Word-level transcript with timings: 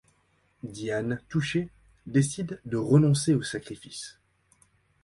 Diane, 0.63 1.21
touchée, 1.29 1.69
décide 2.07 2.59
de 2.65 2.75
renoncer 2.77 3.35
au 3.35 3.43
sacrifice. 3.43 4.17